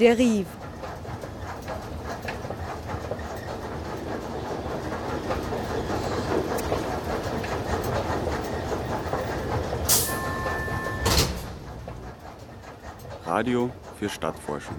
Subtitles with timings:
[0.00, 0.46] dérive.
[13.26, 14.76] Radio für Stadtforschung.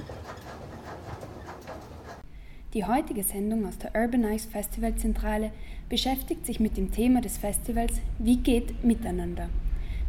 [2.74, 5.52] Die heutige Sendung aus der Urbanize Festivalzentrale
[5.88, 9.50] beschäftigt sich mit dem Thema des Festivals Wie geht Miteinander?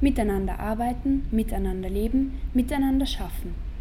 [0.01, 3.72] Miteinander arbeiten, miteinander leben, miteinander schaffen.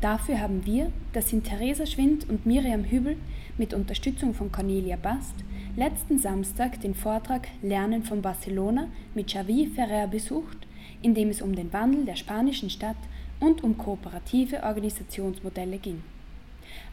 [0.00, 3.16] Dafür haben wir, das sind Theresa Schwind und Miriam Hübel,
[3.56, 5.34] mit Unterstützung von Cornelia Bast,
[5.74, 10.58] letzten Samstag den Vortrag Lernen von Barcelona mit Xavi Ferrer besucht,
[11.00, 12.96] in dem es um den Wandel der spanischen Stadt
[13.40, 16.02] und um kooperative Organisationsmodelle ging.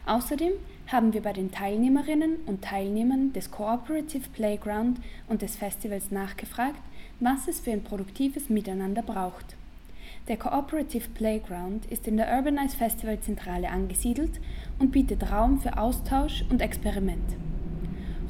[0.06, 0.52] Außerdem
[0.86, 4.98] haben wir bei den Teilnehmerinnen und Teilnehmern des Cooperative Playground
[5.28, 6.80] und des Festivals nachgefragt,
[7.20, 9.56] was es für ein produktives Miteinander braucht.
[10.26, 14.40] Der Cooperative Playground ist in der Urbanize Festival Zentrale angesiedelt
[14.78, 17.36] und bietet Raum für Austausch und Experiment.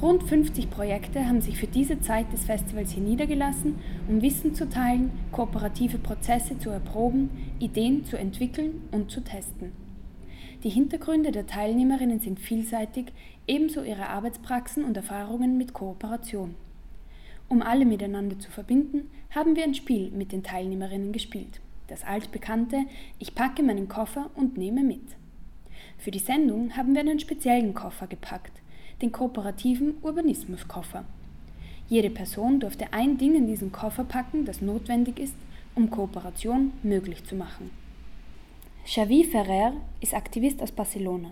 [0.03, 3.77] Rund 50 Projekte haben sich für diese Zeit des Festivals hier niedergelassen,
[4.09, 9.70] um Wissen zu teilen, kooperative Prozesse zu erproben, Ideen zu entwickeln und zu testen.
[10.64, 13.12] Die Hintergründe der Teilnehmerinnen sind vielseitig,
[13.47, 16.56] ebenso ihre Arbeitspraxen und Erfahrungen mit Kooperation.
[17.48, 21.61] Um alle miteinander zu verbinden, haben wir ein Spiel mit den Teilnehmerinnen gespielt.
[21.89, 22.85] Das altbekannte
[23.19, 25.05] Ich packe meinen Koffer und nehme mit.
[25.99, 28.53] Für die Sendung haben wir einen speziellen Koffer gepackt,
[29.03, 31.05] den kooperativen Urbanismuskoffer.
[31.89, 35.35] Jede Person durfte ein Ding in diesen Koffer packen, das notwendig ist,
[35.75, 37.71] um Kooperation möglich zu machen.
[38.87, 41.31] Xavi Ferrer ist Aktivist aus Barcelona.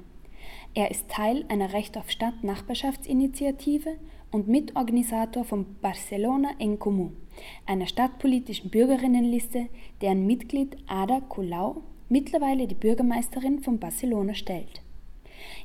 [0.74, 3.96] Er ist Teil einer Recht auf Stadt Nachbarschaftsinitiative
[4.32, 7.12] und Mitorganisator von Barcelona en Comú,
[7.66, 9.68] einer stadtpolitischen Bürgerinnenliste,
[10.00, 14.82] deren Mitglied Ada Colau mittlerweile die Bürgermeisterin von Barcelona stellt.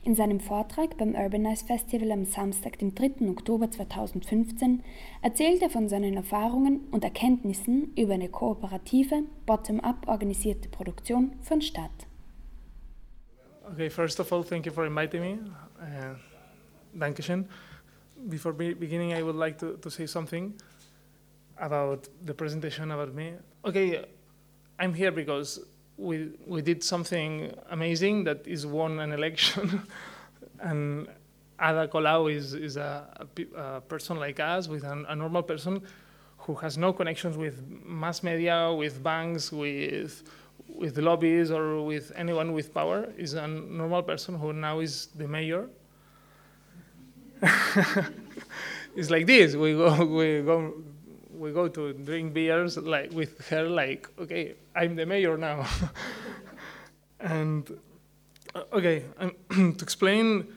[0.03, 3.29] In seinem Vortrag beim Urbanize Festival am Samstag, dem 3.
[3.29, 4.84] Oktober 2015,
[5.22, 12.07] erzählt er von seinen Erfahrungen und Erkenntnissen über eine kooperative, bottom-up organisierte Produktion von Stadt.
[13.72, 15.39] Okay, first of all, thank you for inviting me.
[15.79, 16.16] Uh,
[16.94, 17.47] Dankeschön.
[18.29, 20.53] Before be beginning, I would like to, to say something
[21.57, 23.33] about the presentation about me.
[23.65, 24.05] Okay,
[24.79, 25.59] I'm here because
[25.97, 29.81] we we did something amazing that is won an election,
[30.59, 31.07] and
[31.59, 35.81] Ada Colau is is a, a, a person like us, with an, a normal person
[36.39, 40.23] who has no connections with mass media, with banks, with
[40.67, 43.09] with lobbies or with anyone with power.
[43.17, 45.69] Is a normal person who now is the mayor.
[48.95, 49.55] it's like this.
[49.55, 50.73] We go we go
[51.37, 55.65] we go to drink beers like with her like okay i'm the mayor now.
[57.19, 57.67] And
[58.53, 59.03] uh, okay
[59.49, 60.47] to explain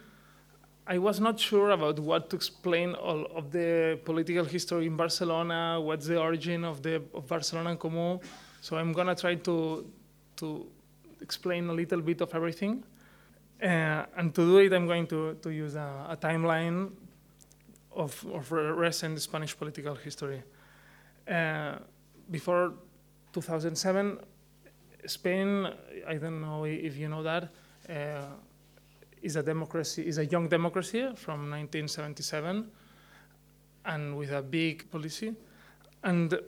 [0.86, 5.80] i was not sure about what to explain all of the political history in barcelona
[5.80, 8.20] what's the origin of the of barcelona comú.
[8.60, 9.86] So i'm going to try to
[10.36, 10.66] to
[11.22, 12.84] explain a little bit of everything
[13.62, 16.90] uh, and to do it i'm going to, to use a, a timeline
[17.92, 20.42] of, of recent spanish political history
[21.28, 21.76] uh,
[22.30, 22.74] before
[23.32, 24.18] 2007,
[25.06, 25.68] Spain,
[26.06, 27.48] I don't know if you know that,
[27.88, 28.26] uh,
[29.22, 32.66] is a democracy, is a young democracy from 1977,
[33.86, 35.34] and with a big policy.
[36.02, 36.38] And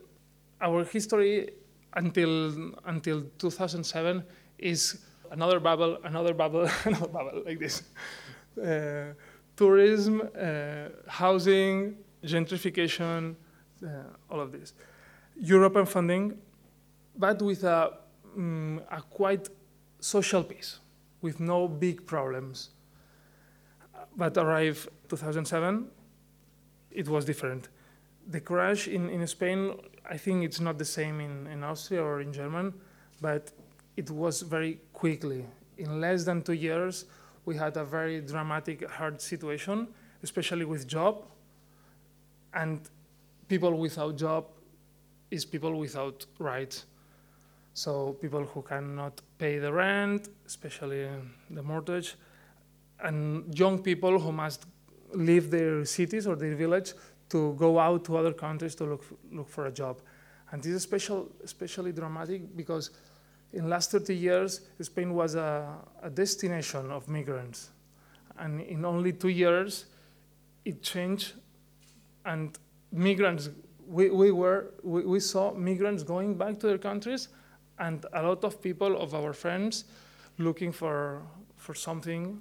[0.60, 1.50] our history
[1.94, 4.24] until until 2007
[4.58, 4.98] is
[5.32, 7.82] another bubble, another bubble, another bubble like this.
[8.56, 9.14] Uh,
[9.56, 13.34] tourism, uh, housing, gentrification,
[13.84, 13.88] uh,
[14.30, 14.74] all of this.
[15.36, 16.38] European funding,
[17.16, 17.92] but with a,
[18.36, 19.48] um, a quite
[20.00, 20.78] social piece,
[21.20, 22.70] with no big problems.
[24.16, 25.88] But arrived 2007,
[26.90, 27.68] it was different.
[28.28, 29.74] The crash in, in Spain,
[30.08, 32.72] I think it's not the same in, in Austria or in Germany,
[33.20, 33.52] but
[33.96, 35.44] it was very quickly.
[35.78, 37.06] In less than two years,
[37.44, 39.88] we had a very dramatic, hard situation,
[40.22, 41.24] especially with job.
[42.54, 42.80] And
[43.48, 44.46] people without job
[45.30, 46.86] is people without rights.
[47.74, 51.08] So people who cannot pay the rent, especially
[51.50, 52.16] the mortgage,
[53.02, 54.66] and young people who must
[55.14, 56.92] leave their cities or their village
[57.30, 60.00] to go out to other countries to look, look for a job.
[60.50, 62.90] And this is special, especially dramatic because
[63.52, 67.70] in the last 30 years, Spain was a, a destination of migrants.
[68.38, 69.86] And in only two years,
[70.64, 71.34] it changed
[72.24, 72.56] and
[72.92, 73.50] migrants,
[73.86, 77.28] we, we, were, we, we saw migrants going back to their countries
[77.78, 79.84] and a lot of people of our friends
[80.38, 81.22] looking for,
[81.56, 82.40] for something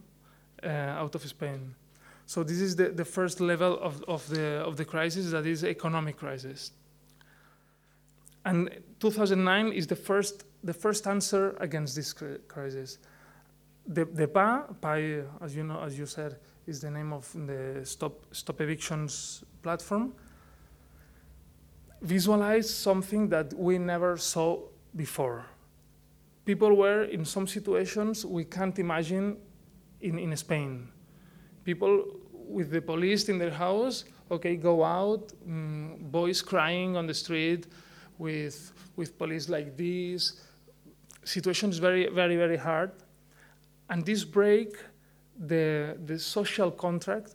[0.63, 1.73] uh, out of Spain.
[2.25, 5.65] So this is the, the first level of, of, the, of the crisis, that is
[5.65, 6.71] economic crisis.
[8.45, 8.69] And
[9.01, 12.13] 2009 is the first, the first answer against this
[12.47, 12.99] crisis.
[13.87, 14.95] The, the PA, PA,
[15.41, 16.37] as you know, as you said,
[16.67, 20.13] is the name of the Stop, Stop Evictions platform,
[21.99, 24.59] visualize something that we never saw
[24.95, 25.45] before.
[26.45, 29.37] People were in some situations we can't imagine
[30.01, 30.87] in, in Spain.
[31.65, 37.13] People with the police in their house, okay, go out, mm, boys crying on the
[37.15, 37.65] street
[38.21, 40.39] with, with police like this.
[41.23, 42.91] Situations very, very, very hard.
[43.89, 44.77] And this break
[45.39, 47.33] the, the social contract,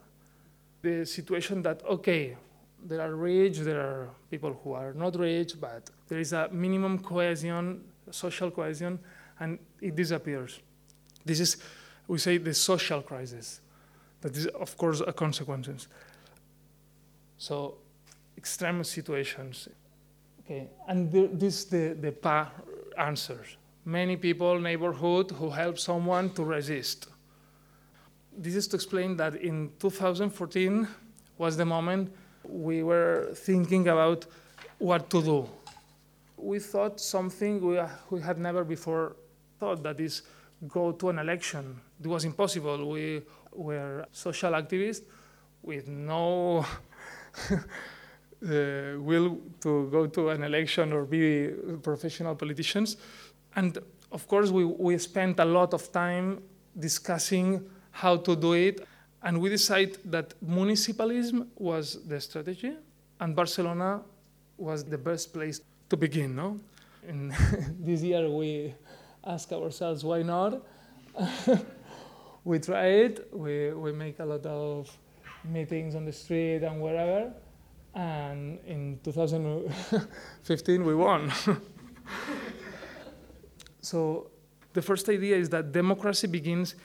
[0.82, 2.36] the situation that, okay,
[2.84, 7.00] there are rich, there are people who are not rich, but there is a minimum
[7.00, 8.98] cohesion, social cohesion,
[9.40, 10.60] and it disappears.
[11.24, 11.56] This is,
[12.06, 13.60] we say, the social crisis.
[14.20, 15.88] That is, of course, a consequence.
[17.38, 17.78] So,
[18.38, 19.68] extreme situations.
[20.46, 22.52] Okay, and the, this the the PA
[22.96, 23.56] answers.
[23.84, 27.08] Many people, neighborhood, who help someone to resist.
[28.36, 30.86] This is to explain that in 2014
[31.36, 32.12] was the moment
[32.44, 34.26] we were thinking about
[34.78, 35.48] what to do.
[36.36, 39.16] We thought something we, we had never before
[39.58, 40.22] thought that is
[40.68, 41.80] go to an election.
[42.00, 42.88] It was impossible.
[42.88, 43.22] We
[43.52, 45.02] were social activists
[45.62, 46.64] with no
[48.42, 51.50] uh, will to go to an election or be
[51.82, 52.96] professional politicians.
[53.54, 53.78] And
[54.12, 56.42] of course, we, we spent a lot of time
[56.78, 58.86] discussing how to do it
[59.26, 62.72] and we decided that municipalism was the strategy,
[63.18, 64.02] and Barcelona
[64.56, 66.36] was the best place to begin.
[66.36, 66.60] No,
[67.08, 67.32] and
[67.80, 68.74] this year we
[69.24, 70.62] ask ourselves why not.
[72.44, 73.28] we try it.
[73.32, 74.96] We we make a lot of
[75.44, 77.32] meetings on the street and wherever,
[77.96, 81.32] and in 2015 we won.
[83.80, 84.30] so
[84.72, 86.76] the first idea is that democracy begins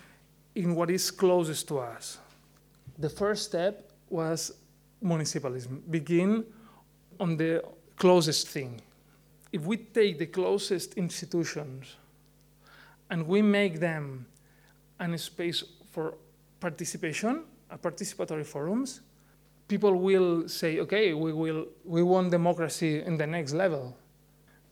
[0.55, 2.17] in what is closest to us
[3.01, 4.53] the first step was
[5.03, 5.81] municipalism.
[5.89, 6.45] Begin
[7.19, 7.63] on the
[7.97, 8.79] closest thing.
[9.51, 11.95] If we take the closest institutions
[13.09, 14.27] and we make them
[14.99, 16.13] a space for
[16.59, 19.01] participation, a participatory forums,
[19.71, 23.95] people will say, okay, we, will, we want democracy in the next level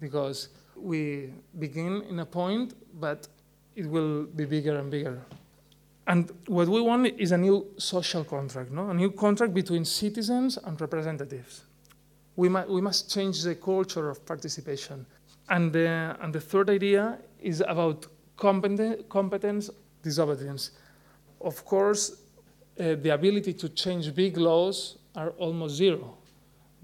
[0.02, 3.30] because we begin in a point, but
[3.78, 5.18] it will be bigger and bigger.
[6.08, 8.90] And what we want is a new social contract, no?
[8.90, 11.64] a new contract between citizens and representatives.
[12.36, 15.06] We, mu- we must change the culture of participation.
[15.48, 18.06] And the, and the third idea is about
[18.38, 19.70] competen- competence
[20.04, 20.72] disobedience.
[21.40, 22.04] Of course,
[22.80, 26.18] uh, the ability to change big laws are almost zero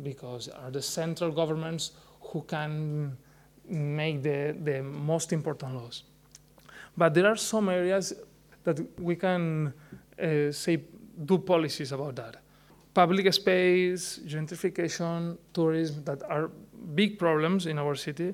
[0.03, 3.17] because are the central governments who can
[3.69, 6.03] make the, the most important laws.
[6.97, 8.13] But there are some areas
[8.63, 9.73] that we can
[10.21, 10.81] uh, say
[11.25, 12.37] do policies about that.
[12.93, 16.49] Public space, gentrification, tourism, that are
[16.93, 18.33] big problems in our city.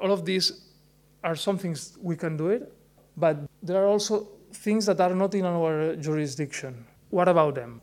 [0.00, 0.68] All of these
[1.22, 2.72] are some things we can do it,
[3.16, 6.84] but there are also things that are not in our jurisdiction.
[7.10, 7.80] What about them?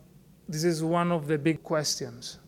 [0.48, 2.40] This is one of the big questions.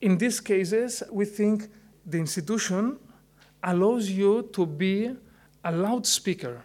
[0.00, 1.68] In these cases, we think
[2.06, 2.98] the institution
[3.62, 5.14] allows you to be
[5.64, 6.62] a loudspeaker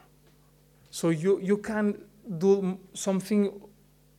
[0.93, 1.99] so you, you can
[2.37, 3.51] do something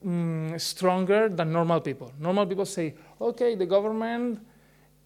[0.05, 2.12] um, stronger than normal people.
[2.19, 4.45] Normal people say, okay, the government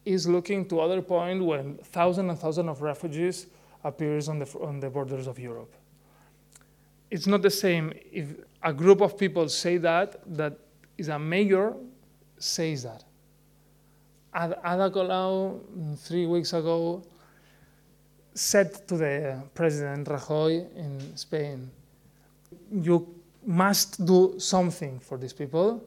[0.02, 3.48] is looking to other point when thousands and thousands of refugees
[3.84, 5.74] appears on the, on the borders of Europe.
[7.10, 10.58] It's not the same if a group of people say that, that
[10.96, 11.74] is a mayor
[12.38, 13.04] says that.
[14.34, 17.02] Ada Colau, mm, three weeks ago,
[18.34, 21.70] said to the President Rajoy in Spain,
[22.70, 25.82] you must do something for these people.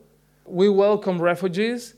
[0.46, 1.94] We welcome refugees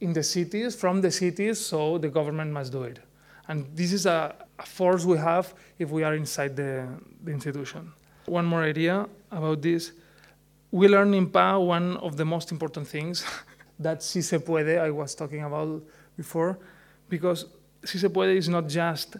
[0.00, 2.98] in the cities, from the cities, so the government must do it.
[3.46, 6.88] And this is a, a force we have if we are inside the,
[7.22, 7.92] the institution.
[8.28, 9.92] One more idea about this.
[10.70, 13.24] We learn in PA one of the most important things
[13.78, 15.82] that Si Se Puede, I was talking about
[16.16, 16.58] before,
[17.08, 17.46] because
[17.84, 19.16] Si Se Puede is not just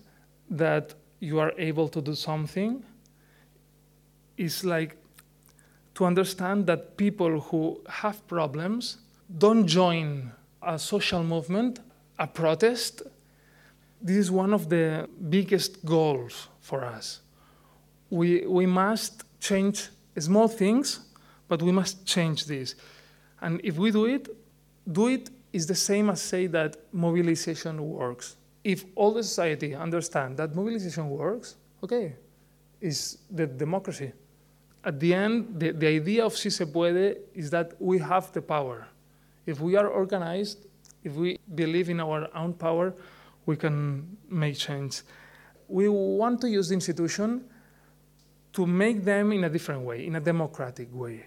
[0.51, 2.83] that you are able to do something
[4.39, 4.97] it's like
[5.95, 8.99] to understand that people who have problems
[9.37, 11.81] don't join a social movement,
[12.19, 13.03] a protest.
[14.01, 17.21] This is one of the biggest goals for us.
[18.11, 19.89] We, we must change
[20.19, 21.01] small things,
[21.47, 22.75] but we must change this.
[23.41, 24.29] And if we do it,
[24.91, 28.37] do it is the same as say that mobilization works.
[28.65, 32.17] If all the society understand that mobilization works, okay,
[32.81, 34.13] is the democracy.
[34.85, 38.43] At the end, the, the idea of Si Se Puede is that we have the
[38.43, 38.87] power.
[39.47, 40.67] If we are organized,
[41.05, 42.95] if we believe in our own power,
[43.47, 45.03] we can make change.
[45.69, 47.45] We want to use the institution
[48.59, 51.25] to make them in a different way, in a democratic way,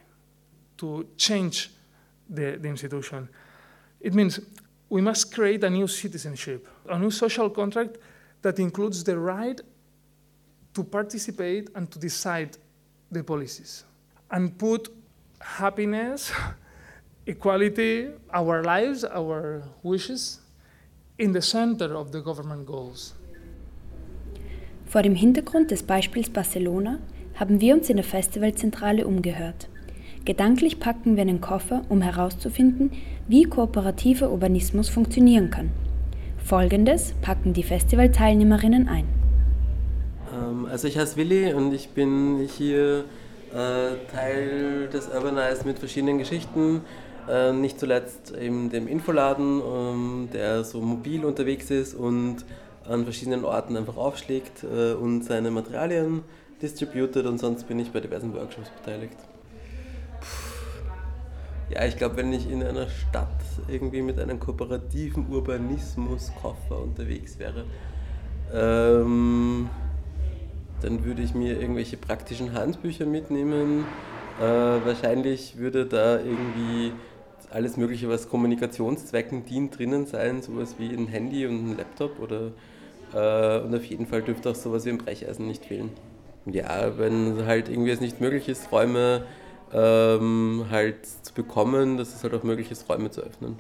[0.76, 1.70] to change
[2.30, 3.30] the, the institution.
[4.02, 4.42] It means
[4.90, 8.00] we must create a new citizenship, a new social contract
[8.42, 9.62] that includes the right
[10.74, 12.58] to participate and to decide
[13.10, 13.86] the policies
[14.30, 14.90] and put
[15.40, 16.34] happiness,
[17.26, 20.42] equality, our lives, our wishes
[21.18, 23.14] in the center of the government goals.
[24.86, 27.00] Vor dem Hintergrund des Beispiels Barcelona
[27.36, 29.70] haben wir uns in der Festivalzentrale umgehört.
[30.24, 32.92] Gedanklich packen wir einen Koffer, um herauszufinden,
[33.28, 35.72] wie kooperativer Urbanismus funktionieren kann.
[36.38, 39.06] Folgendes packen die Festivalteilnehmerinnen ein.
[40.34, 43.06] Ähm, also ich heiße Willi und ich bin hier
[43.54, 46.82] äh, Teil des Urbanize mit verschiedenen Geschichten.
[47.30, 52.46] Äh, nicht zuletzt eben dem Infoladen, ähm, der so mobil unterwegs ist und
[52.88, 56.24] an verschiedenen Orten einfach aufschlägt äh, und seine Materialien
[56.62, 59.18] distributed und sonst bin ich bei diversen Workshops beteiligt.
[61.70, 63.30] Ja, ich glaube, wenn ich in einer Stadt
[63.68, 67.64] irgendwie mit einem kooperativen Urbanismus-Koffer unterwegs wäre,
[68.54, 69.70] ähm,
[70.82, 73.86] dann würde ich mir irgendwelche praktischen Handbücher mitnehmen.
[74.40, 76.92] Äh, wahrscheinlich würde da irgendwie
[77.52, 82.52] alles Mögliche, was Kommunikationszwecken dient, drinnen sein, sowas wie ein Handy und ein Laptop oder
[83.14, 85.92] äh, und auf jeden Fall dürfte auch sowas wie ein Brecheisen nicht fehlen.
[86.46, 89.26] Ja, wenn halt irgendwie es nicht möglich ist, Räume
[89.74, 93.60] ähm, halt zu bekommen, dass es halt auch möglich ist, Räume zu öffnen.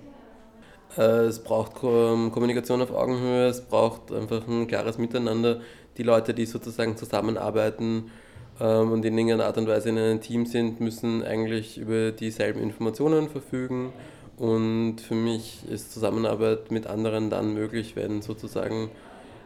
[0.98, 5.62] Äh, es braucht Kommunikation auf Augenhöhe, es braucht einfach ein klares Miteinander.
[5.98, 8.12] Die Leute, die sozusagen zusammenarbeiten
[8.60, 12.62] ähm, und in irgendeiner Art und Weise in einem Team sind, müssen eigentlich über dieselben
[12.62, 13.94] Informationen verfügen.
[14.38, 18.90] Und für mich ist Zusammenarbeit mit anderen dann möglich, wenn sozusagen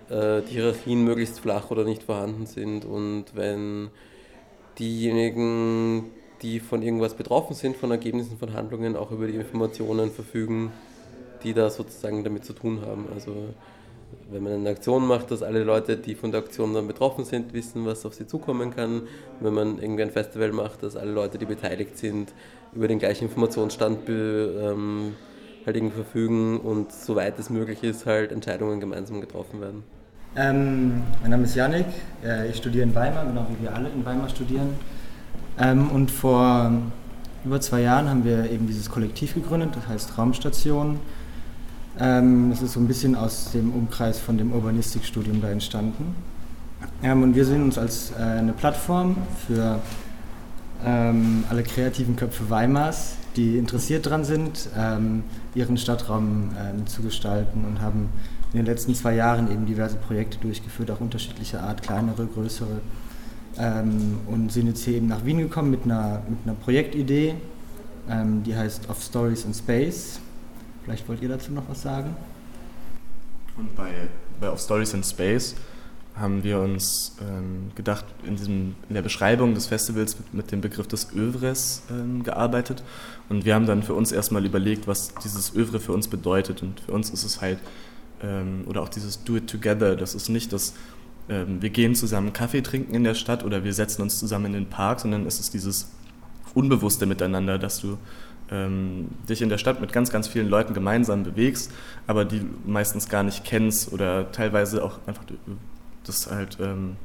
[0.09, 3.89] äh, die Hierarchien möglichst flach oder nicht vorhanden sind und wenn
[4.79, 10.71] diejenigen, die von irgendwas betroffen sind, von Ergebnissen von Handlungen, auch über die Informationen verfügen,
[11.43, 13.07] die da sozusagen damit zu tun haben.
[13.13, 13.33] Also
[14.29, 17.53] wenn man eine Aktion macht, dass alle Leute, die von der Aktion dann betroffen sind,
[17.53, 19.03] wissen, was auf sie zukommen kann.
[19.39, 22.33] Wenn man irgendwie ein Festival macht, dass alle Leute, die beteiligt sind,
[22.73, 25.15] über den gleichen Informationsstand ähm,
[25.65, 29.83] halt verfügen und soweit es möglich ist, halt Entscheidungen gemeinsam getroffen werden.
[30.35, 31.85] Ähm, mein Name ist Yannick,
[32.23, 34.69] äh, ich studiere in Weimar, genau wie wir alle in Weimar studieren.
[35.57, 36.71] Ähm, und vor
[37.45, 40.99] über zwei Jahren haben wir eben dieses Kollektiv gegründet, das heißt Raumstation.
[41.99, 46.15] Ähm, das ist so ein bisschen aus dem Umkreis von dem Urbanistikstudium da entstanden.
[47.01, 49.15] Ähm, und wir sehen uns als äh, eine Plattform
[49.47, 49.79] für
[50.83, 55.23] ähm, alle kreativen Köpfe Weimars, die interessiert daran sind, ähm,
[55.53, 58.09] ihren Stadtraum ähm, zu gestalten und haben
[58.53, 62.81] in den letzten zwei Jahren eben diverse Projekte durchgeführt, auch unterschiedlicher Art, kleinere, größere.
[63.57, 67.35] Ähm, und sind jetzt hier eben nach Wien gekommen mit einer, mit einer Projektidee,
[68.09, 70.19] ähm, die heißt Of Stories in Space.
[70.83, 72.15] Vielleicht wollt ihr dazu noch was sagen?
[73.57, 73.91] Und bei,
[74.39, 75.55] bei Of Stories in Space
[76.15, 80.61] haben wir uns ähm, gedacht, in, diesem, in der Beschreibung des Festivals mit, mit dem
[80.61, 82.83] Begriff des Övres ähm, gearbeitet.
[83.29, 86.61] Und wir haben dann für uns erstmal überlegt, was dieses Övre für uns bedeutet.
[86.61, 87.59] Und für uns ist es halt
[88.21, 90.73] ähm, oder auch dieses Do It Together, das ist nicht das,
[91.29, 94.53] ähm, wir gehen zusammen Kaffee trinken in der Stadt oder wir setzen uns zusammen in
[94.53, 95.91] den Park, sondern es ist dieses
[96.53, 97.97] unbewusste Miteinander, dass du
[98.51, 101.71] ähm, dich in der Stadt mit ganz, ganz vielen Leuten gemeinsam bewegst,
[102.07, 105.23] aber die meistens gar nicht kennst oder teilweise auch einfach
[106.05, 106.95] das halt, ähm,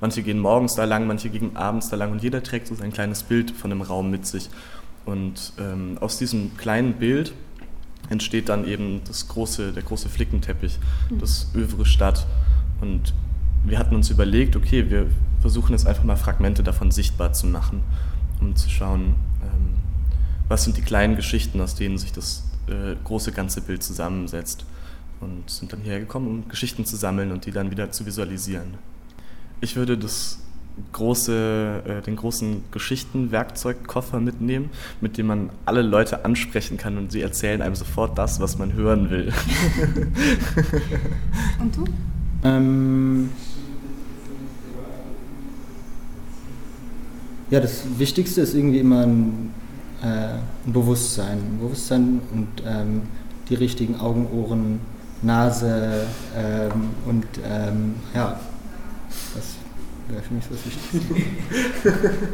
[0.00, 2.92] manche gehen morgens da lang, manche gehen abends da lang und jeder trägt so sein
[2.92, 4.50] kleines Bild von dem Raum mit sich.
[5.08, 7.32] Und ähm, aus diesem kleinen Bild
[8.10, 11.18] entsteht dann eben das große, der große Flickenteppich, mhm.
[11.18, 12.26] das Övre Stadt.
[12.82, 13.14] Und
[13.64, 15.06] wir hatten uns überlegt, okay, wir
[15.40, 17.82] versuchen jetzt einfach mal Fragmente davon sichtbar zu machen,
[18.38, 19.76] um zu schauen, ähm,
[20.46, 24.66] was sind die kleinen Geschichten, aus denen sich das äh, große ganze Bild zusammensetzt.
[25.20, 28.74] Und sind dann hierher gekommen, um Geschichten zu sammeln und die dann wieder zu visualisieren.
[29.62, 30.38] Ich würde das
[30.92, 34.70] große, äh, den großen Geschichtenwerkzeugkoffer mitnehmen,
[35.00, 38.72] mit dem man alle Leute ansprechen kann und sie erzählen einem sofort das, was man
[38.72, 39.32] hören will.
[41.60, 41.84] und du?
[42.44, 43.30] Ähm,
[47.50, 49.54] ja, das Wichtigste ist irgendwie immer ein,
[50.02, 51.38] äh, ein Bewusstsein.
[51.38, 53.02] Ein Bewusstsein und ähm,
[53.48, 54.80] die richtigen Augen, Ohren,
[55.22, 56.06] Nase
[56.36, 58.38] ähm, und ähm, ja,
[59.34, 59.56] das
[60.08, 62.10] wäre für mich das Wichtigste.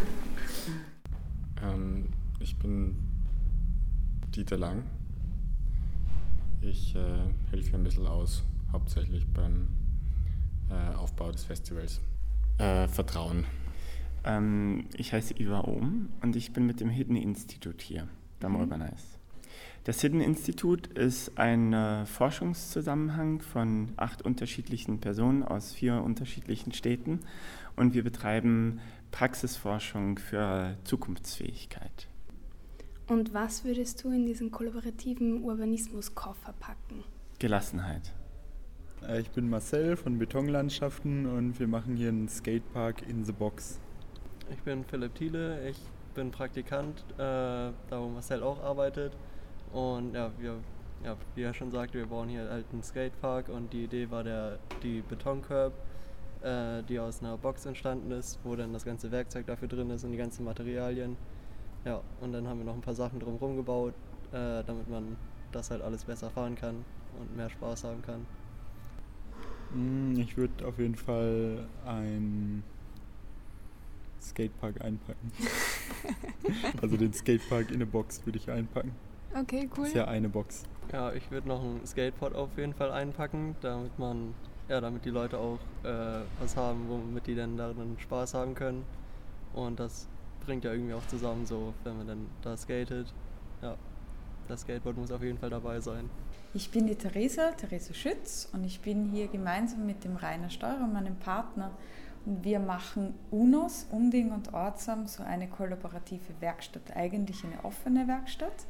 [1.63, 2.09] ähm,
[2.41, 2.97] ich bin
[4.35, 4.85] Dieter Lang.
[6.61, 7.01] Ich äh,
[7.51, 9.69] helfe hier ein bisschen aus, hauptsächlich beim
[10.71, 12.01] äh, Aufbau des Festivals.
[12.59, 13.45] Äh, Vertrauen.
[14.25, 18.09] Ähm, ich heiße Iva Ohm und ich bin mit dem Hidden Institute hier
[18.41, 18.61] beim mhm.
[18.61, 19.19] Urbanize.
[19.85, 27.21] Das Hidden Institute ist ein äh, Forschungszusammenhang von acht unterschiedlichen Personen aus vier unterschiedlichen Städten
[27.77, 32.09] und wir betreiben Praxisforschung für Zukunftsfähigkeit.
[33.07, 37.05] Und was würdest du in diesen kollaborativen Urbanismuskoffer packen?
[37.39, 38.15] Gelassenheit.
[39.07, 43.79] Äh, ich bin Marcel von Betonlandschaften und wir machen hier einen Skatepark in the Box.
[44.51, 45.79] Ich bin Philipp Thiele, ich
[46.15, 49.17] bin Praktikant, äh, da wo Marcel auch arbeitet.
[49.73, 50.57] Und ja, wir,
[51.05, 54.25] ja, wie er schon sagte, wir bauen hier halt einen Skatepark und die Idee war
[54.25, 55.73] der, die Betoncurb,
[56.45, 60.05] äh, die aus einer Box entstanden ist, wo dann das ganze Werkzeug dafür drin ist
[60.05, 61.17] und die ganzen Materialien.
[61.85, 63.95] Ja, und dann haben wir noch ein paar Sachen drumherum gebaut,
[64.33, 65.17] äh, damit man
[65.53, 66.85] das halt alles besser fahren kann
[67.21, 68.27] und mehr Spaß haben kann.
[69.73, 72.63] Hm, ich würde auf jeden Fall ein
[74.21, 75.33] Skatepark einpacken.
[76.83, 78.93] also den Skatepark in eine Box würde ich einpacken.
[79.37, 79.85] Okay, cool.
[79.85, 80.65] Das ist ja eine Box.
[80.93, 84.35] Ja, ich würde noch ein Skateboard auf jeden Fall einpacken, damit man,
[84.69, 88.85] ja, damit die Leute auch äh, was haben, womit die dann darin Spaß haben können.
[89.53, 90.07] Und das
[90.45, 93.13] bringt ja irgendwie auch zusammen, so wenn man dann da skatet.
[93.63, 93.77] Ja,
[94.49, 96.09] das Skateboard muss auf jeden Fall dabei sein.
[96.53, 100.87] Ich bin die Theresa, Theresa Schütz und ich bin hier gemeinsam mit dem Rainer Steurer,
[100.87, 101.71] meinem Partner,
[102.27, 108.67] wir machen UNOS, Unding und Ortsam, so eine kollaborative Werkstatt, eigentlich eine offene Werkstatt,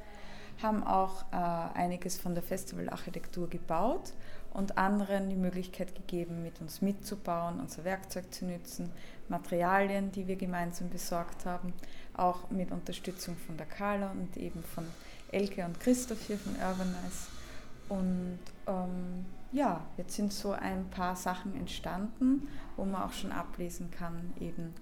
[0.62, 4.12] haben auch äh, einiges von der Festivalarchitektur gebaut
[4.54, 8.90] und anderen die Möglichkeit gegeben, mit uns mitzubauen, unser Werkzeug zu nutzen,
[9.28, 11.74] Materialien, die wir gemeinsam besorgt haben,
[12.14, 14.86] auch mit Unterstützung von der Carla und eben von
[15.32, 17.28] Elke und Christoph hier von Urbanize.
[17.88, 23.90] Und ähm, ja, jetzt sind so ein paar Sachen entstanden, wo man auch schon ablesen
[23.90, 24.72] kann, eben,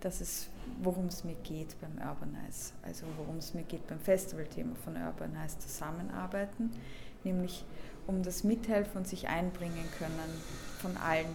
[0.00, 0.48] dass es,
[0.82, 5.58] worum es mir geht beim Urbanize, also worum es mir geht beim Festivalthema von Urbanize
[5.58, 6.70] zusammenarbeiten,
[7.24, 7.64] nämlich
[8.06, 10.42] um das Mithelfen und sich einbringen können
[10.78, 11.34] von allen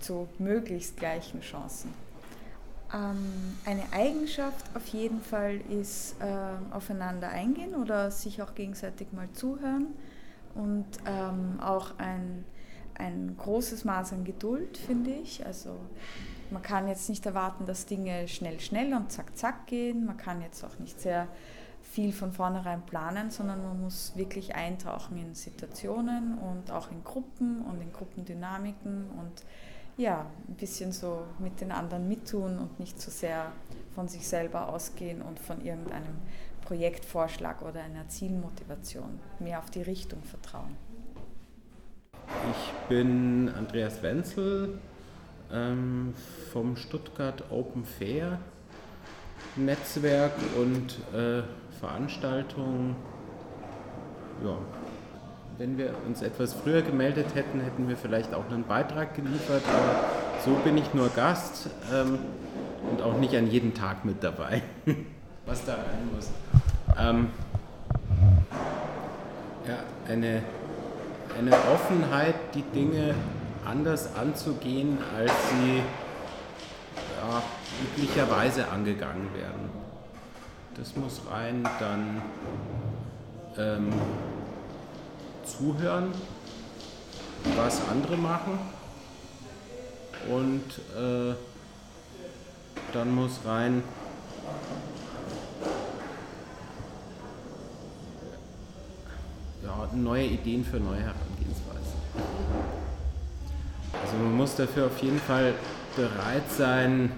[0.00, 1.94] zu möglichst gleichen Chancen.
[2.92, 9.28] Ähm, eine Eigenschaft auf jeden Fall ist äh, aufeinander eingehen oder sich auch gegenseitig mal
[9.32, 9.86] zuhören
[10.54, 12.44] und ähm, auch ein,
[12.94, 15.46] ein großes Maß an Geduld, finde ich.
[15.46, 15.76] Also
[16.52, 20.04] man kann jetzt nicht erwarten, dass Dinge schnell, schnell und zack, zack gehen.
[20.04, 21.26] Man kann jetzt auch nicht sehr
[21.82, 27.62] viel von vornherein planen, sondern man muss wirklich eintauchen in Situationen und auch in Gruppen
[27.62, 29.44] und in Gruppendynamiken und
[29.98, 33.52] ja, ein bisschen so mit den anderen mittun und nicht so sehr
[33.94, 36.16] von sich selber ausgehen und von irgendeinem
[36.62, 40.76] Projektvorschlag oder einer Zielmotivation, mehr auf die Richtung vertrauen.
[42.50, 44.78] Ich bin Andreas Wenzel
[45.52, 46.14] ähm,
[46.52, 48.38] vom Stuttgart Open Fair
[49.56, 51.42] Netzwerk und äh,
[51.78, 52.96] Veranstaltung.
[54.44, 54.56] Ja.
[55.58, 60.42] Wenn wir uns etwas früher gemeldet hätten, hätten wir vielleicht auch einen Beitrag geliefert, aber
[60.44, 62.18] so bin ich nur Gast ähm,
[62.90, 64.62] und auch nicht an jedem Tag mit dabei.
[65.46, 66.30] Was da rein muss.
[66.98, 67.28] Ähm,
[69.68, 69.78] ja,
[70.10, 70.42] eine,
[71.38, 73.14] eine Offenheit, die Dinge
[73.64, 77.42] anders anzugehen, als sie ja,
[77.84, 79.70] üblicherweise angegangen werden.
[80.76, 82.22] Das muss rein, dann
[83.58, 83.92] ähm,
[85.44, 86.12] zuhören,
[87.56, 88.58] was andere machen
[90.28, 90.62] und
[90.96, 91.34] äh,
[92.92, 93.82] dann muss rein
[99.62, 101.71] ja, neue Ideen für neue Herangehensweisen.
[104.22, 105.52] Also man muss dafür auf jeden Fall
[105.96, 107.10] bereit sein,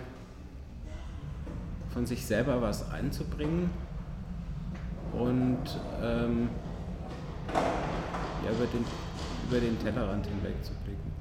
[1.93, 3.69] von sich selber was einzubringen
[5.13, 5.59] und
[6.03, 6.49] ähm,
[7.53, 8.87] ja, über, den,
[9.51, 11.13] über den Tellerrand hinweg zu blicken.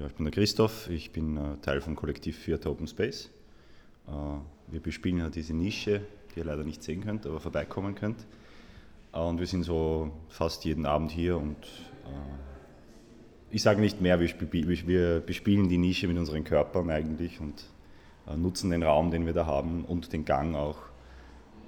[0.00, 3.30] Ja, ich bin der Christoph, ich bin äh, Teil vom Kollektiv Viert Open Space.
[4.08, 4.12] Äh,
[4.72, 6.00] wir bespielen ja diese Nische,
[6.34, 8.26] die ihr leider nicht sehen könnt, aber vorbeikommen könnt.
[9.12, 11.58] Äh, und wir sind so fast jeden Abend hier und
[13.52, 17.62] ich sage nicht mehr, wir, bespielen die Nische mit unseren Körpern eigentlich und
[18.26, 20.78] äh, nutzen den Raum, den wir da haben und den Gang auch,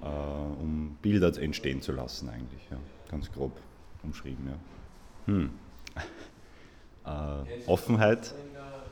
[0.03, 2.67] äh, um Bilder entstehen zu lassen eigentlich.
[2.71, 2.79] Ja.
[3.11, 3.53] Ganz grob
[4.03, 4.47] umschrieben.
[4.49, 5.33] Ja.
[5.33, 5.51] Hm.
[7.07, 8.35] Äh, Offenheit,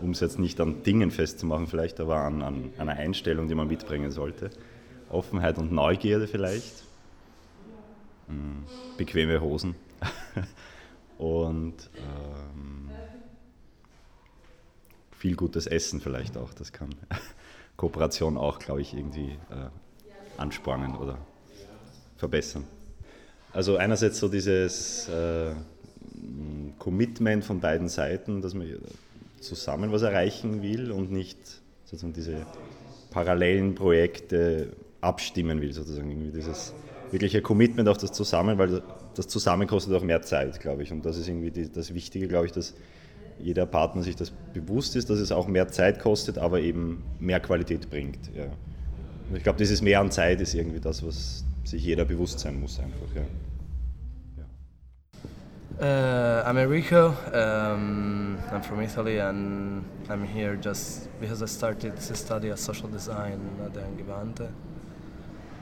[0.02, 3.68] um es jetzt nicht an Dingen festzumachen vielleicht, aber an, an einer Einstellung, die man
[3.68, 4.50] mitbringen sollte.
[5.08, 6.84] Offenheit und Neugierde vielleicht.
[8.28, 8.64] Hm.
[8.98, 9.76] Bequeme Hosen.
[11.16, 11.88] und
[15.22, 16.52] viel gutes Essen vielleicht auch.
[16.52, 16.88] Das kann
[17.76, 19.68] Kooperation auch, glaube ich, irgendwie äh,
[20.36, 21.16] anspornen oder
[22.16, 22.64] verbessern.
[23.52, 25.52] Also einerseits so dieses äh,
[26.80, 28.66] Commitment von beiden Seiten, dass man
[29.40, 31.38] zusammen was erreichen will und nicht
[31.84, 32.44] sozusagen diese
[33.10, 36.74] parallelen Projekte abstimmen will, sozusagen irgendwie dieses
[37.12, 38.82] wirkliche Commitment auf das Zusammen, weil
[39.14, 40.90] das Zusammen kostet auch mehr Zeit, glaube ich.
[40.90, 42.74] Und das ist irgendwie die, das Wichtige, glaube ich, dass
[43.38, 47.40] jeder Partner sich das bewusst ist, dass es auch mehr Zeit kostet, aber eben mehr
[47.40, 48.18] Qualität bringt.
[48.34, 48.46] Ja.
[49.34, 52.78] ich glaube, dieses Mehr an Zeit ist irgendwie das, was sich jeder bewusst sein muss
[52.78, 53.14] einfach.
[53.14, 53.22] Ja.
[55.80, 57.14] Uh, I'm Enrico.
[57.32, 63.40] Um, I'm from Italy, and I'm here just because I started to study social design
[63.64, 64.48] at the Angivante.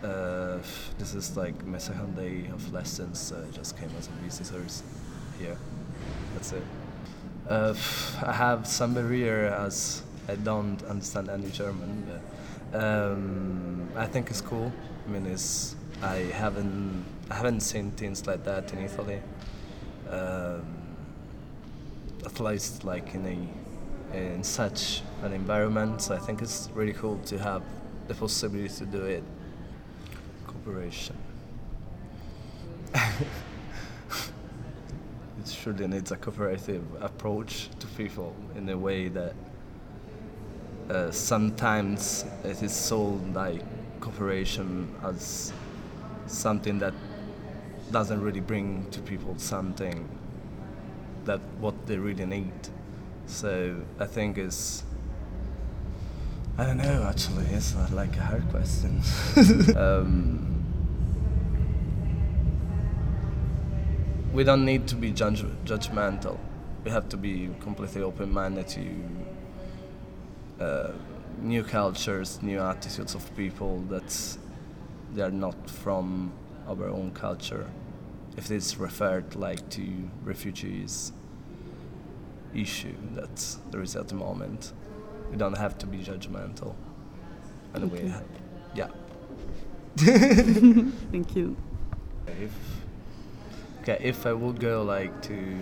[0.02, 0.58] Uh,
[0.98, 3.32] this is like my second day of lessons.
[3.32, 4.82] I just came as a visitors
[5.38, 5.56] here.
[6.34, 6.62] That's it.
[7.50, 7.74] Uh,
[8.22, 12.06] I have some barrier as I don't understand any German,
[12.70, 14.72] but um, I think it's cool.
[15.04, 19.20] I mean, it's I haven't I haven't seen things like that in Italy.
[20.08, 20.62] Um,
[22.24, 26.02] at least like in a in such an environment.
[26.02, 27.62] So I think it's really cool to have
[28.06, 29.24] the possibility to do it
[30.46, 31.16] cooperation.
[35.40, 39.34] it surely needs a cooperative approach to people in a way that
[40.90, 43.62] uh, sometimes it is sold like
[44.00, 45.52] cooperation as
[46.26, 46.94] something that
[47.90, 50.08] doesn't really bring to people something
[51.24, 52.52] that what they really need.
[53.26, 54.84] So I think it's
[56.58, 57.06] I don't know.
[57.08, 59.00] Actually, it's like a hard question.
[59.76, 60.49] um,
[64.32, 66.38] we don't need to be judge- judgmental.
[66.84, 68.80] We have to be completely open-minded to
[70.64, 70.92] uh,
[71.40, 74.36] new cultures, new attitudes of people that
[75.14, 76.32] they are not from
[76.68, 77.66] our own culture.
[78.36, 79.82] If this referred like to
[80.22, 81.12] refugees
[82.54, 84.72] issue that there is at the moment,
[85.30, 86.74] we don't have to be judgmental.
[87.74, 88.04] And Okay.
[88.04, 88.22] we, ha-
[88.74, 88.88] yeah.
[89.96, 91.56] Thank you.
[92.26, 92.52] If
[93.80, 95.58] okay, if I would go like to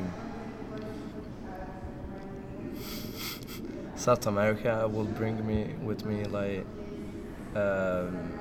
[3.95, 6.65] South America, I would bring me with me like
[7.55, 8.33] um,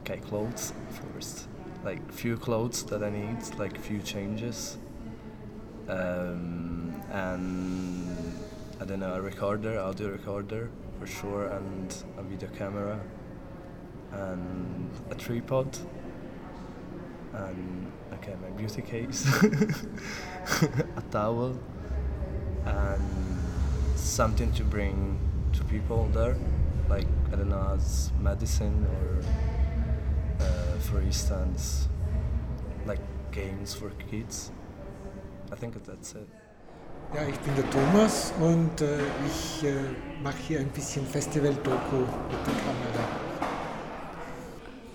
[0.00, 1.48] okay clothes first,
[1.84, 4.78] like few clothes that I need, like few changes,
[5.88, 8.34] um, and
[8.80, 13.00] I don't know a recorder, audio recorder for sure, and a video camera,
[14.12, 15.78] and a tripod,
[17.38, 19.26] and okay my beauty case,
[20.96, 21.58] a towel,
[22.64, 23.38] and
[23.96, 25.18] something to bring
[25.52, 26.36] to people there,
[26.88, 29.22] like I don't know as medicine or
[30.40, 31.88] uh, for instance
[32.86, 33.00] like
[33.32, 34.50] games for kids.
[35.52, 36.28] I think that's it.
[37.14, 39.72] Ja, ich bin der Thomas und äh, ich äh,
[40.22, 43.04] mache hier ein bisschen Festival-Doku mit der Kamera.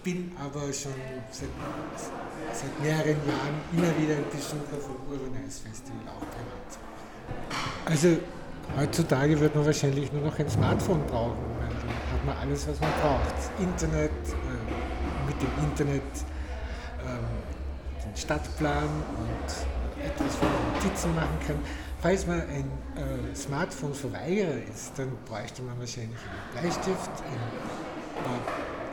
[0.03, 0.93] Bin aber schon
[1.31, 1.49] seit,
[2.53, 6.69] seit mehreren Jahren immer wieder ein Besucher vom Urban Ice Festival, auch privat.
[7.85, 8.17] Also
[8.77, 12.79] heutzutage wird man wahrscheinlich nur noch ein Smartphone brauchen, weil dann hat man alles, was
[12.79, 13.33] man braucht.
[13.59, 16.01] Internet, äh, mit dem Internet
[17.01, 17.25] ähm,
[18.05, 21.57] den Stadtplan und etwas, wo man Notizen machen kann.
[22.01, 28.39] Falls man ein äh, Smartphone-Verweigerer ist, dann bräuchte man wahrscheinlich einen Bleistift, ein paar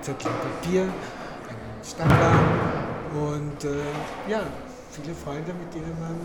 [0.01, 2.80] Zettel Papier, einen Stadtplan
[3.13, 4.43] und äh, ja,
[4.91, 6.17] viele Freunde, mit denen man,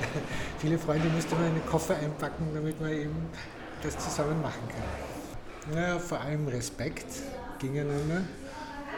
[0.58, 3.28] viele Freunde müsste man in den Koffer einpacken, damit man eben
[3.82, 5.76] das zusammen machen kann.
[5.76, 7.06] Ja, vor allem Respekt
[7.58, 8.22] gegeneinander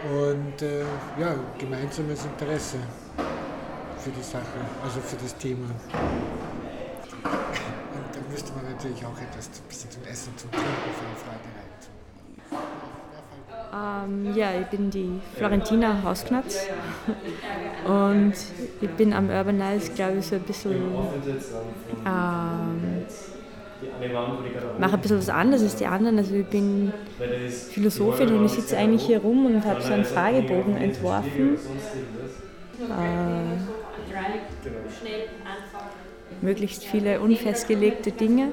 [0.04, 0.82] und äh,
[1.18, 2.78] ja, gemeinsames Interesse
[3.98, 4.44] für die Sache,
[4.82, 5.66] also für das Thema.
[7.22, 11.20] Und dann müsste man natürlich auch etwas ein bisschen zum Essen zum Trinken für die
[11.20, 12.01] Freude rein.
[13.72, 16.66] Ähm, ja, ich bin die Florentina Hausknatz
[17.86, 18.34] und
[18.80, 20.74] ich bin am Urban Nice, glaube ich, so ein bisschen
[22.04, 23.04] ähm,
[24.78, 26.18] mache ein bisschen was anderes als die anderen.
[26.18, 26.92] Also ich bin
[27.70, 31.56] Philosophin und ich sitze eigentlich hier rum und habe so einen Fragebogen entworfen.
[32.80, 33.58] Äh,
[36.44, 38.48] möglichst viele unfestgelegte Dinge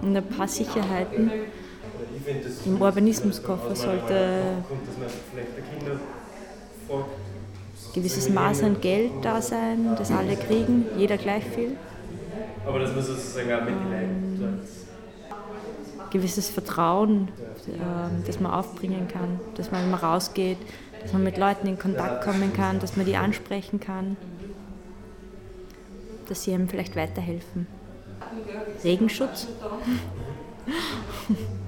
[0.00, 1.30] und ein paar Sicherheiten.
[2.64, 4.64] Im Urbanismuskoffer sollte
[6.88, 7.04] ein
[7.94, 11.76] gewisses Maß an Geld da sein, das alle kriegen, jeder gleich viel.
[12.66, 14.22] Aber das muss sozusagen auch mitgeleitet
[16.12, 17.28] gewisses Vertrauen,
[17.68, 20.58] ähm, das man aufbringen kann, dass man, man rausgeht,
[21.00, 24.16] dass man mit Leuten in Kontakt kommen kann, dass man die ansprechen kann,
[26.28, 27.66] dass sie einem vielleicht weiterhelfen.
[28.84, 29.48] Regenschutz.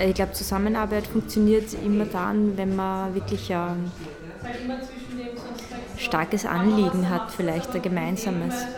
[0.00, 3.92] Ich glaube, Zusammenarbeit funktioniert immer dann, wenn man wirklich ein
[5.94, 8.68] starkes Anliegen hat, vielleicht ein gemeinsames.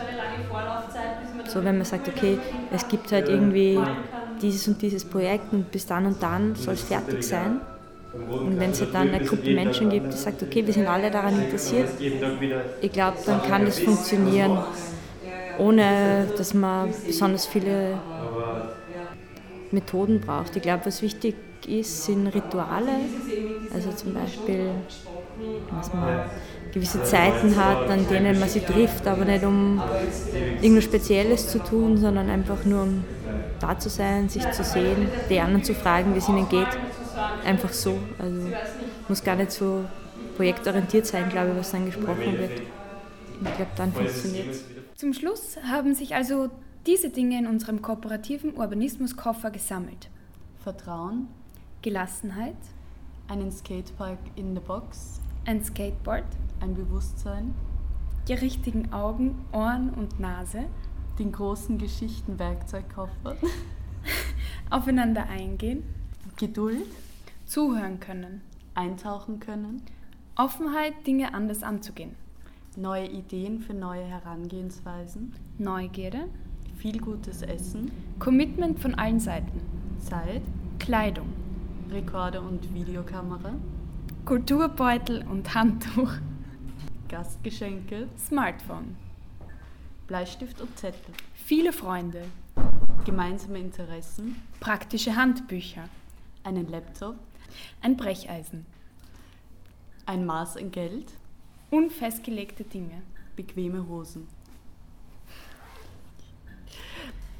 [1.47, 3.89] So, wenn man sagt, okay, es gibt halt irgendwie
[4.41, 7.61] dieses und dieses Projekt und bis dann und dann soll es fertig sein.
[8.43, 11.11] Und wenn es halt dann eine Gruppe Menschen gibt, die sagt, okay, wir sind alle
[11.11, 11.89] daran interessiert,
[12.79, 14.65] ich glaube, dann kann das funktionieren,
[15.55, 18.01] ohne dass man besonders viele
[19.73, 20.55] Methoden braucht.
[20.55, 21.35] Ich glaube, was wichtig
[21.67, 22.91] ist, sind Rituale.
[23.73, 24.69] Also zum Beispiel,
[25.75, 26.25] dass man
[26.73, 29.81] gewisse Zeiten hat, an denen man sich trifft, aber nicht um
[30.61, 33.03] irgendwas Spezielles zu tun, sondern einfach nur um
[33.59, 36.67] da zu sein, sich zu sehen, die anderen zu fragen, wie es ihnen geht.
[37.45, 37.97] Einfach so.
[38.19, 38.47] Also
[39.07, 39.85] muss gar nicht so
[40.35, 42.61] projektorientiert sein, glaube ich, was dann gesprochen wird.
[43.45, 44.63] Ich glaube, dann funktioniert es.
[44.95, 46.49] Zum Schluss haben sich also
[46.85, 50.09] diese Dinge in unserem kooperativen Urbanismuskoffer gesammelt.
[50.57, 51.27] Vertrauen,
[51.81, 52.57] Gelassenheit,
[53.27, 56.25] einen Skatepark in der Box, ein Skateboard,
[56.59, 57.53] ein Bewusstsein,
[58.27, 60.65] die richtigen Augen, Ohren und Nase,
[61.19, 63.37] den großen Geschichtenwerkzeugkoffer,
[64.69, 65.83] aufeinander eingehen,
[66.37, 66.87] Geduld,
[67.45, 68.41] zuhören können,
[68.73, 69.83] eintauchen können,
[70.35, 72.15] Offenheit, Dinge anders anzugehen,
[72.75, 76.27] neue Ideen für neue Herangehensweisen, Neugierde,
[76.83, 79.61] viel gutes Essen, Commitment von allen Seiten,
[79.99, 80.41] Zeit,
[80.79, 81.29] Kleidung,
[81.89, 83.53] Rekorder und Videokamera,
[84.25, 86.11] Kulturbeutel und Handtuch,
[87.07, 88.97] Gastgeschenke, Smartphone,
[90.07, 92.25] Bleistift und Zettel, viele Freunde,
[93.05, 95.87] gemeinsame Interessen, praktische Handbücher,
[96.43, 97.15] einen Laptop,
[97.81, 98.65] ein Brecheisen,
[100.05, 101.13] ein Maß an Geld,
[101.71, 103.03] unfestgelegte Dinge,
[103.37, 104.27] bequeme Hosen.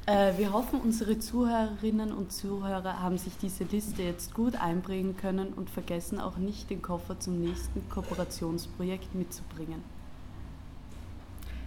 [0.06, 5.54] Äh, wir hoffen, unsere Zuhörerinnen und Zuhörer haben sich diese Liste jetzt gut einbringen können
[5.54, 9.82] und vergessen auch nicht, den Koffer zum nächsten Kooperationsprojekt mitzubringen.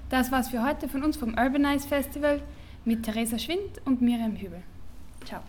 [0.09, 2.41] Das war's für heute von uns vom Urbanize Festival
[2.85, 4.61] mit Theresa Schwind und Miriam Hübel.
[5.25, 5.41] Ciao.